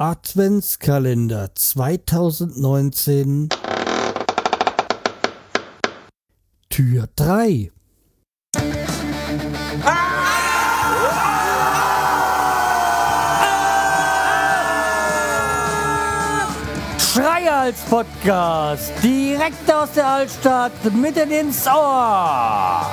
Adventskalender 0.00 1.56
2019 1.56 3.48
Tür 6.70 7.08
3 7.16 7.72
Schreihals 17.00 17.80
Podcast, 17.90 18.92
direkt 19.02 19.72
aus 19.72 19.90
der 19.96 20.06
Altstadt, 20.06 20.94
mitten 20.94 21.32
ins 21.32 21.66
Ohr. 21.66 22.86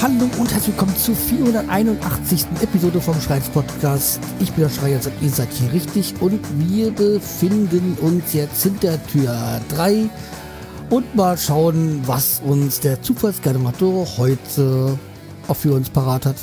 Hallo 0.00 0.30
und 0.38 0.52
herzlich 0.52 0.76
willkommen 0.76 0.96
zur 0.96 1.16
481. 1.16 2.46
Episode 2.62 3.00
vom 3.00 3.20
Schreihals 3.20 3.48
Podcast. 3.48 4.20
Ich 4.38 4.52
bin 4.52 4.62
der 4.62 4.70
Schreihals 4.70 5.08
und 5.08 5.14
ihr 5.20 5.28
seid 5.28 5.52
hier 5.52 5.72
richtig 5.72 6.14
und 6.20 6.40
wir 6.56 6.92
befinden 6.92 7.98
uns 8.00 8.32
jetzt 8.32 8.62
hinter 8.62 9.04
Tür 9.08 9.60
3 9.70 10.08
und 10.90 11.16
mal 11.16 11.36
schauen, 11.36 12.00
was 12.06 12.40
uns 12.46 12.78
der 12.78 13.02
Zufallsgenerator 13.02 14.06
heute 14.18 14.96
auch 15.48 15.56
für 15.56 15.74
uns 15.74 15.90
parat 15.90 16.26
hat. 16.26 16.36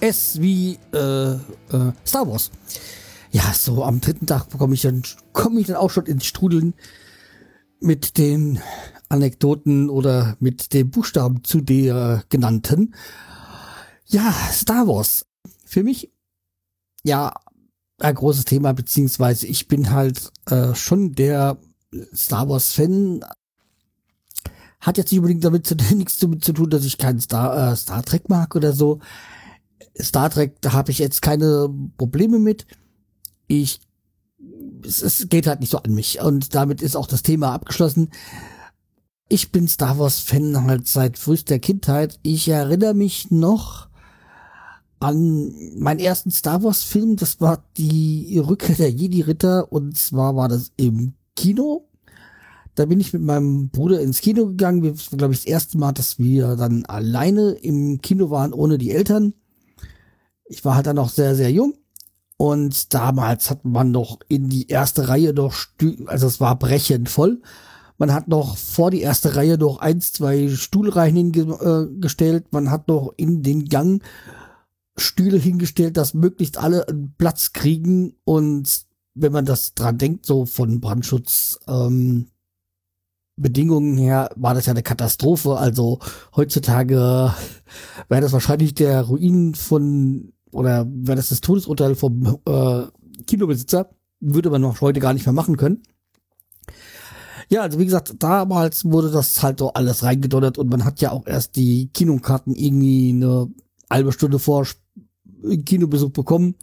S 0.00 0.40
wie 0.40 0.80
äh, 0.92 1.34
äh, 1.34 1.38
Star 2.04 2.26
Wars. 2.26 2.50
Ja, 3.30 3.52
so 3.54 3.84
am 3.84 4.00
dritten 4.00 4.26
Tag 4.26 4.46
komme 4.58 4.74
ich 4.74 4.82
dann 4.82 5.02
komme 5.32 5.60
ich 5.60 5.68
dann 5.68 5.76
auch 5.76 5.90
schon 5.90 6.06
ins 6.06 6.26
Strudeln 6.26 6.74
mit 7.80 8.18
den 8.18 8.60
Anekdoten 9.08 9.90
oder 9.90 10.36
mit 10.40 10.72
den 10.72 10.90
Buchstaben 10.90 11.42
zu 11.44 11.60
der 11.60 12.24
genannten. 12.28 12.94
Ja, 14.06 14.32
Star 14.52 14.86
Wars. 14.86 15.26
Für 15.64 15.82
mich 15.82 16.12
ja 17.02 17.32
ein 17.98 18.14
großes 18.14 18.44
Thema, 18.44 18.72
beziehungsweise 18.72 19.46
ich 19.46 19.68
bin 19.68 19.90
halt 19.90 20.30
äh, 20.46 20.74
schon 20.74 21.12
der 21.12 21.58
Star 22.14 22.48
Wars 22.48 22.72
Fan. 22.72 23.24
Hat 24.80 24.96
jetzt 24.96 25.10
nicht 25.10 25.18
unbedingt 25.18 25.44
damit 25.44 25.66
zu, 25.66 25.74
nichts 25.94 26.18
damit 26.18 26.44
zu 26.44 26.52
tun, 26.52 26.70
dass 26.70 26.84
ich 26.84 26.98
keinen 26.98 27.20
Star, 27.20 27.72
äh, 27.72 27.76
Star 27.76 28.02
Trek 28.02 28.28
mag 28.28 28.54
oder 28.56 28.72
so. 28.72 29.00
Star 30.00 30.30
Trek, 30.30 30.60
da 30.60 30.72
habe 30.72 30.90
ich 30.90 30.98
jetzt 30.98 31.22
keine 31.22 31.68
Probleme 31.98 32.38
mit. 32.38 32.66
Ich, 33.46 33.80
es, 34.84 35.02
es 35.02 35.28
geht 35.28 35.46
halt 35.46 35.60
nicht 35.60 35.70
so 35.70 35.78
an 35.78 35.94
mich. 35.94 36.20
Und 36.20 36.54
damit 36.54 36.82
ist 36.82 36.96
auch 36.96 37.06
das 37.06 37.22
Thema 37.22 37.52
abgeschlossen. 37.52 38.10
Ich 39.28 39.52
bin 39.52 39.68
Star 39.68 39.98
Wars 39.98 40.20
Fan 40.20 40.64
halt 40.64 40.88
seit 40.88 41.18
frühester 41.18 41.58
Kindheit. 41.58 42.18
Ich 42.22 42.48
erinnere 42.48 42.94
mich 42.94 43.30
noch 43.30 43.88
an 44.98 45.52
meinen 45.76 46.00
ersten 46.00 46.30
Star 46.30 46.62
Wars 46.62 46.82
Film. 46.82 47.16
Das 47.16 47.40
war 47.40 47.64
die 47.76 48.38
Rückkehr 48.38 48.76
der 48.76 48.90
Jedi 48.90 49.22
Ritter. 49.22 49.72
Und 49.72 49.96
zwar 49.96 50.36
war 50.36 50.48
das 50.48 50.72
im 50.76 51.14
Kino. 51.36 51.88
Da 52.74 52.86
bin 52.86 53.00
ich 53.00 53.12
mit 53.12 53.22
meinem 53.22 53.68
Bruder 53.70 54.00
ins 54.00 54.20
Kino 54.20 54.46
gegangen. 54.46 54.82
War, 54.82 55.18
glaube 55.18 55.34
ich, 55.34 55.40
das 55.40 55.46
erste 55.46 55.78
Mal, 55.78 55.92
dass 55.92 56.18
wir 56.18 56.56
dann 56.56 56.84
alleine 56.86 57.50
im 57.52 58.00
Kino 58.00 58.30
waren, 58.30 58.52
ohne 58.52 58.78
die 58.78 58.90
Eltern 58.90 59.34
ich 60.50 60.64
war 60.64 60.74
halt 60.74 60.86
dann 60.86 60.96
noch 60.96 61.08
sehr, 61.08 61.36
sehr 61.36 61.50
jung. 61.50 61.74
Und 62.40 62.94
damals 62.94 63.50
hat 63.50 63.66
man 63.66 63.90
noch 63.90 64.20
in 64.26 64.48
die 64.48 64.68
erste 64.68 65.08
Reihe 65.08 65.34
noch, 65.34 65.54
also 66.06 66.26
es 66.26 66.40
war 66.40 66.58
brechend 66.58 67.10
voll. 67.10 67.42
Man 67.98 68.14
hat 68.14 68.28
noch 68.28 68.56
vor 68.56 68.90
die 68.90 69.02
erste 69.02 69.36
Reihe 69.36 69.58
noch 69.58 69.76
eins, 69.80 70.12
zwei 70.12 70.48
Stuhlreihen 70.48 71.14
hingestellt. 71.14 72.44
Äh, 72.44 72.48
man 72.50 72.70
hat 72.70 72.88
noch 72.88 73.12
in 73.18 73.42
den 73.42 73.66
Gang 73.66 74.02
Stühle 74.96 75.36
hingestellt, 75.36 75.98
dass 75.98 76.14
möglichst 76.14 76.56
alle 76.56 76.88
einen 76.88 77.14
Platz 77.18 77.52
kriegen. 77.52 78.14
Und 78.24 78.86
wenn 79.12 79.32
man 79.32 79.44
das 79.44 79.74
dran 79.74 79.98
denkt, 79.98 80.24
so 80.24 80.46
von 80.46 80.80
Brandschutz, 80.80 81.60
ähm, 81.68 82.28
Bedingungen 83.36 83.98
her 83.98 84.30
war 84.36 84.54
das 84.54 84.64
ja 84.64 84.70
eine 84.70 84.82
Katastrophe. 84.82 85.58
Also 85.58 85.98
heutzutage 86.34 87.34
wäre 88.08 88.22
das 88.22 88.32
wahrscheinlich 88.32 88.72
der 88.72 89.02
Ruin 89.02 89.54
von 89.54 90.32
oder 90.52 90.86
wäre 90.90 91.16
das 91.16 91.28
das 91.28 91.40
Todesurteil 91.40 91.94
vom 91.94 92.38
äh, 92.46 92.82
Kinobesitzer, 93.26 93.90
würde 94.20 94.50
man 94.50 94.60
noch 94.60 94.80
heute 94.80 95.00
gar 95.00 95.14
nicht 95.14 95.26
mehr 95.26 95.32
machen 95.32 95.56
können. 95.56 95.82
Ja, 97.48 97.62
also 97.62 97.78
wie 97.78 97.84
gesagt, 97.84 98.14
damals 98.18 98.84
wurde 98.84 99.10
das 99.10 99.42
halt 99.42 99.58
so 99.58 99.72
alles 99.72 100.04
reingedonnert 100.04 100.56
und 100.58 100.70
man 100.70 100.84
hat 100.84 101.00
ja 101.00 101.10
auch 101.10 101.26
erst 101.26 101.56
die 101.56 101.88
Kinokarten 101.92 102.54
irgendwie 102.54 103.10
eine 103.10 103.48
halbe 103.90 104.12
Stunde 104.12 104.38
vor 104.38 104.66
Kinobesuch 105.64 106.10
bekommen. 106.10 106.54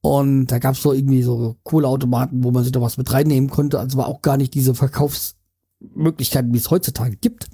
Und 0.00 0.46
da 0.46 0.60
gab's 0.60 0.82
so 0.82 0.92
irgendwie 0.92 1.22
so 1.22 1.56
Kohleautomaten, 1.64 2.44
wo 2.44 2.52
man 2.52 2.62
sich 2.62 2.70
da 2.70 2.80
was 2.80 2.96
mit 2.96 3.12
reinnehmen 3.12 3.50
konnte. 3.50 3.80
Also 3.80 3.98
war 3.98 4.06
auch 4.06 4.22
gar 4.22 4.36
nicht 4.36 4.54
diese 4.54 4.74
Verkaufsmöglichkeiten, 4.76 6.52
wie 6.54 6.58
es 6.58 6.70
heutzutage 6.70 7.16
gibt 7.16 7.48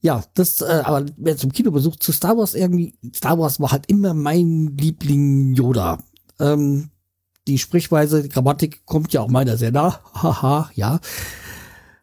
ja, 0.00 0.22
das, 0.34 0.60
äh, 0.60 0.82
aber 0.84 1.06
wer 1.16 1.36
zum 1.36 1.52
Kinobesuch 1.52 1.96
zu 1.96 2.12
Star 2.12 2.36
Wars 2.36 2.54
irgendwie, 2.54 2.94
Star 3.14 3.38
Wars 3.38 3.58
war 3.58 3.72
halt 3.72 3.86
immer 3.88 4.14
mein 4.14 4.76
Liebling 4.76 5.54
Yoda. 5.54 5.98
Ähm, 6.38 6.90
die 7.48 7.58
Sprichweise, 7.58 8.22
die 8.22 8.28
Grammatik 8.28 8.86
kommt 8.86 9.12
ja 9.12 9.22
auch 9.22 9.28
meiner 9.28 9.56
sehr 9.56 9.72
nah. 9.72 10.00
Haha, 10.14 10.70
ja. 10.74 11.00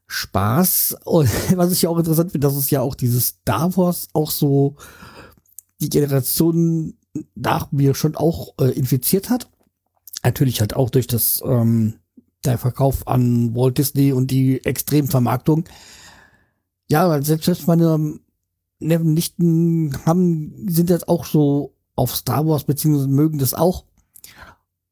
Spaß. 0.07 0.97
Und 1.06 1.29
was 1.57 1.72
ich 1.72 1.83
ja 1.83 1.89
auch 1.89 1.97
interessant 1.97 2.31
finde, 2.31 2.47
dass 2.47 2.57
es 2.57 2.69
ja 2.69 2.81
auch 2.81 2.95
dieses 2.95 3.28
Star 3.28 3.75
Wars 3.78 4.09
auch 4.13 4.31
so 4.31 4.75
die 5.79 5.89
Generation 5.89 6.97
nach 7.33 7.72
mir 7.72 7.95
schon 7.95 8.17
auch 8.17 8.56
äh, 8.59 8.72
infiziert 8.72 9.29
hat. 9.29 9.50
Natürlich 10.22 10.59
halt 10.59 10.75
auch 10.75 10.89
durch 10.89 11.07
das 11.07 11.41
ähm, 11.45 11.95
der 12.44 12.57
Verkauf 12.57 13.07
an 13.07 13.56
Walt 13.56 13.77
Disney 13.77 14.12
und 14.12 14.31
die 14.31 14.66
Extremvermarktung. 14.66 15.66
Vermarktung 15.66 15.85
ja, 16.88 17.09
weil 17.09 17.23
selbst, 17.23 17.46
selbst 17.46 17.68
meine 17.68 18.19
Nichten 18.79 19.97
haben, 20.06 20.69
sind 20.69 20.90
jetzt 20.90 21.07
auch 21.07 21.25
so 21.25 21.73
auf 21.96 22.16
Star 22.16 22.46
Wars, 22.47 22.66
beziehungsweise 22.66 23.07
mögen 23.07 23.40
das 23.40 23.53
auch. 23.53 23.85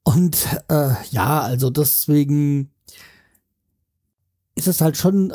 Und 0.04 0.48
äh, 0.70 0.94
ja, 1.12 1.42
also 1.42 1.70
deswegen 1.70 2.72
ist 4.56 4.68
es 4.68 4.82
halt 4.82 4.98
schon 4.98 5.34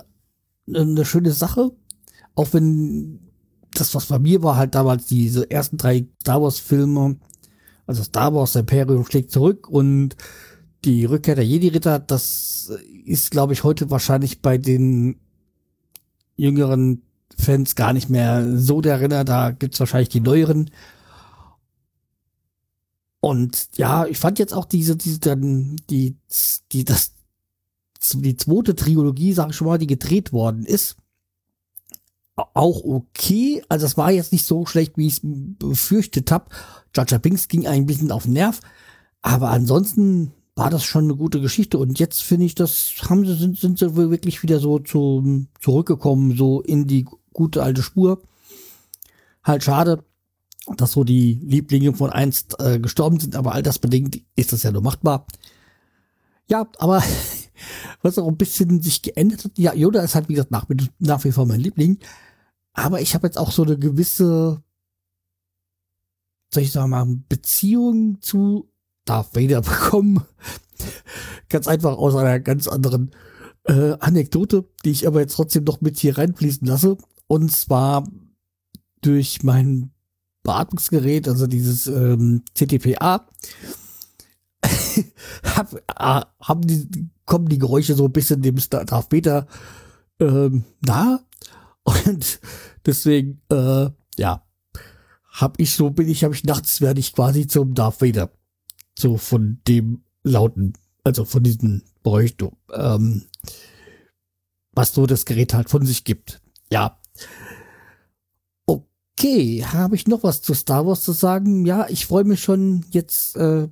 eine 0.73 1.05
schöne 1.05 1.33
Sache. 1.33 1.73
Auch 2.35 2.53
wenn 2.53 3.21
das, 3.73 3.95
was 3.95 4.07
bei 4.07 4.19
mir 4.19 4.43
war, 4.43 4.57
halt 4.57 4.75
damals 4.75 5.07
diese 5.07 5.51
ersten 5.51 5.77
drei 5.77 6.07
Star 6.21 6.43
Wars-Filme, 6.43 7.17
also 7.87 8.03
Star 8.03 8.35
Wars 8.35 8.57
Imperium 8.57 9.05
schlägt 9.05 9.31
zurück 9.31 9.69
und 9.69 10.17
die 10.85 11.05
Rückkehr 11.05 11.35
der 11.35 11.47
Jedi-Ritter, 11.47 11.99
das 11.99 12.71
ist, 13.05 13.31
glaube 13.31 13.53
ich, 13.53 13.65
heute 13.65 13.91
wahrscheinlich 13.91 14.43
bei 14.43 14.59
den 14.59 15.19
jüngeren 16.39 17.03
Fans 17.37 17.75
gar 17.75 17.93
nicht 17.93 18.09
mehr 18.09 18.57
so 18.57 18.81
der 18.81 19.01
Renner. 19.01 19.25
Da 19.25 19.51
gibt's 19.51 19.79
wahrscheinlich 19.81 20.09
die 20.09 20.21
neueren. 20.21 20.71
Und 23.21 23.69
ja, 23.77 24.07
ich 24.07 24.19
fand 24.19 24.39
jetzt 24.39 24.55
auch 24.55 24.65
diese, 24.65 24.97
diese, 24.97 25.19
dann, 25.19 25.77
die, 25.91 26.17
die, 26.73 26.85
das, 26.85 27.13
die 28.15 28.37
zweite 28.37 28.75
Trilogie, 28.75 29.33
sag 29.33 29.51
ich 29.51 29.57
schon 29.57 29.67
mal, 29.67 29.79
die 29.79 29.89
gedreht 29.89 30.33
worden 30.33 30.65
ist, 30.65 30.97
auch 32.37 32.85
okay. 32.85 33.63
Also 33.69 33.87
es 33.87 33.97
war 33.97 34.13
jetzt 34.13 34.33
nicht 34.33 34.47
so 34.47 34.65
schlecht, 34.67 34.97
wie 34.97 35.09
ich 35.09 35.15
es 35.15 35.21
befürchtet 35.23 36.31
habe. 36.31 36.47
Jaja 36.95 37.19
Binks 37.19 37.49
ging 37.49 37.67
ein 37.67 37.87
bisschen 37.87 38.13
auf 38.13 38.25
den 38.25 38.35
Nerv. 38.35 38.61
Aber 39.23 39.51
ansonsten 39.51 40.33
war 40.59 40.71
das 40.71 40.85
schon 40.85 41.05
eine 41.05 41.15
gute 41.15 41.41
Geschichte. 41.41 41.79
Und 41.79 42.01
jetzt 42.01 42.21
finde 42.21 42.45
ich, 42.45 42.55
das 42.57 42.93
haben 43.09 43.25
sie, 43.25 43.35
sind, 43.35 43.59
sind 43.59 43.79
sie 43.79 43.95
wirklich 43.95 44.43
wieder 44.43 44.59
so 44.59 44.81
zu, 44.81 45.47
zurückgekommen, 45.61 46.37
so 46.37 46.61
in 46.61 46.87
die 46.89 47.07
gute 47.33 47.63
alte 47.63 47.83
Spur. 47.83 48.21
Halt 49.45 49.63
schade, 49.63 50.05
dass 50.77 50.93
so 50.93 51.05
die 51.05 51.35
Lieblinge 51.35 51.95
von 51.95 52.11
einst 52.11 52.57
äh, 52.59 52.81
gestorben 52.81 53.21
sind, 53.21 53.37
aber 53.37 53.53
all 53.53 53.63
das 53.63 53.79
bedingt 53.79 54.21
ist 54.35 54.53
das 54.53 54.65
ja 54.65 54.73
nur 54.73 54.83
machbar. 54.83 55.27
Ja, 56.49 56.67
aber 56.79 57.05
was 58.03 58.19
auch 58.19 58.27
ein 58.27 58.37
bisschen 58.37 58.83
sich 58.83 59.03
geändert 59.03 59.45
hat, 59.45 59.59
ja, 59.59 59.73
Yoda 59.75 60.03
ist 60.03 60.17
halt, 60.17 60.29
wie 60.29 60.35
gesagt, 60.35 60.51
nach, 60.51 60.67
nach 60.99 61.25
wie 61.25 61.33
vor 61.33 61.47
mein 61.47 61.61
Liebling. 61.61 61.99
Aber 62.73 63.01
ich 63.01 63.15
habe 63.15 63.29
jetzt 63.29 63.39
auch 63.39 63.53
so 63.53 63.63
eine 63.63 63.79
gewisse, 63.79 64.61
soll 66.53 66.63
ich 66.65 66.73
sagen 66.73 66.91
mal, 66.91 67.07
Beziehung 67.29 68.21
zu 68.21 68.69
Darth 69.09 69.35
Vader 69.35 69.61
bekommen. 69.63 70.25
ganz 71.49 71.67
einfach 71.69 71.97
aus 71.97 72.15
einer 72.15 72.41
ganz 72.41 72.69
anderen 72.69 73.11
äh, 73.65 73.97
Anekdote, 74.01 74.65
die 74.85 74.91
ich 74.91 75.07
aber 75.07 75.21
jetzt 75.21 75.35
trotzdem 75.35 75.65
noch 75.65 75.81
mit 75.81 75.99
hier 75.99 76.19
reinfließen 76.19 76.67
lasse. 76.67 76.97
Und 77.27 77.53
zwar 77.53 78.05
durch 79.01 79.43
mein 79.43 79.91
Beatmungsgerät, 80.43 81.29
also 81.29 81.47
dieses 81.47 81.87
ähm, 81.87 82.43
CTPA, 82.55 83.27
hab, 85.45 85.75
äh, 85.75 86.25
haben 86.41 86.63
die, 86.63 87.11
kommen 87.25 87.49
die 87.49 87.59
Geräusche 87.59 87.95
so 87.95 88.07
ein 88.07 88.13
bisschen 88.13 88.43
dem 88.43 88.57
Darth 88.57 89.13
Vader 89.13 89.47
ähm, 90.21 90.65
nahe. 90.81 91.21
Und 91.85 92.41
deswegen 92.85 93.41
äh, 93.51 93.91
ja, 94.19 94.43
hab 95.33 95.61
ich 95.61 95.75
so, 95.75 95.91
bin 95.91 96.09
ich, 96.09 96.25
hab 96.25 96.33
ich 96.33 96.45
nachts, 96.45 96.81
werde 96.81 97.01
ich 97.01 97.15
quasi 97.15 97.47
zum 97.47 97.75
Darth 97.75 98.03
Vader. 98.03 98.31
So 98.99 99.17
von 99.17 99.61
dem 99.69 100.03
Lauten, 100.25 100.73
also 101.05 101.25
von 101.25 101.45
diesem 101.45 101.83
Bräuchtum, 102.03 102.57
ähm, 102.73 103.27
was 104.73 104.93
so 104.93 105.07
das 105.07 105.25
Gerät 105.25 105.55
halt 105.55 105.71
von 105.71 105.87
sich 105.87 106.03
gibt. 106.03 106.41
Ja. 106.71 106.99
Okay, 108.67 109.65
habe 109.65 109.95
ich 109.95 110.09
noch 110.09 110.25
was 110.25 110.43
zu 110.43 110.53
Star 110.53 110.85
Wars 110.85 111.03
zu 111.03 111.13
sagen? 111.13 111.65
Ja, 111.65 111.87
ich 111.89 112.07
freue 112.07 112.25
mich 112.25 112.43
schon 112.43 112.85
jetzt, 112.91 113.37
äh, 113.37 113.69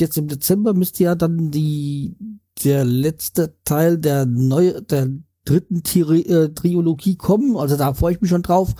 jetzt 0.00 0.18
im 0.18 0.26
Dezember 0.26 0.74
müsste 0.74 1.04
ja 1.04 1.14
dann 1.14 1.52
die, 1.52 2.16
der 2.64 2.84
letzte 2.84 3.56
Teil 3.62 3.98
der 3.98 4.26
neue, 4.26 4.82
der 4.82 5.08
dritten 5.44 5.84
Tri 5.84 6.22
äh, 6.22 6.52
Trilogie 6.52 7.14
kommen. 7.14 7.56
Also 7.56 7.76
da 7.76 7.94
freue 7.94 8.14
ich 8.14 8.20
mich 8.20 8.30
schon 8.30 8.42
drauf 8.42 8.74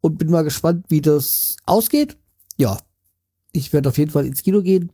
und 0.00 0.16
bin 0.16 0.30
mal 0.30 0.42
gespannt, 0.42 0.86
wie 0.88 1.02
das 1.02 1.58
ausgeht. 1.66 2.16
Ja, 2.56 2.78
ich 3.52 3.74
werde 3.74 3.90
auf 3.90 3.98
jeden 3.98 4.10
Fall 4.10 4.24
ins 4.24 4.42
Kino 4.42 4.62
gehen. 4.62 4.90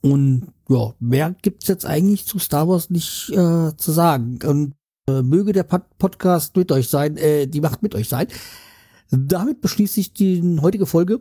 Und 0.00 0.48
ja, 0.68 0.94
mehr 0.98 1.34
gibt's 1.42 1.68
jetzt 1.68 1.84
eigentlich 1.84 2.26
zu 2.26 2.38
Star 2.38 2.68
Wars 2.68 2.90
nicht 2.90 3.30
äh, 3.30 3.76
zu 3.76 3.92
sagen. 3.92 4.38
Und 4.44 4.74
äh, 5.08 5.22
möge 5.22 5.52
der 5.52 5.64
Pod 5.64 5.82
Podcast 5.98 6.56
mit 6.56 6.72
euch 6.72 6.88
sein, 6.88 7.16
äh, 7.16 7.46
die 7.46 7.60
Macht 7.60 7.82
mit 7.82 7.94
euch 7.94 8.08
sein. 8.08 8.28
Damit 9.10 9.60
beschließe 9.60 10.00
ich 10.00 10.12
die 10.14 10.58
heutige 10.60 10.86
Folge 10.86 11.20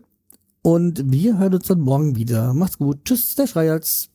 und 0.62 1.12
wir 1.12 1.38
hören 1.38 1.56
uns 1.56 1.68
dann 1.68 1.82
morgen 1.82 2.16
wieder. 2.16 2.54
Macht's 2.54 2.78
gut. 2.78 3.04
Tschüss, 3.04 3.36
der 3.36 3.48
Schreihals. 3.48 4.13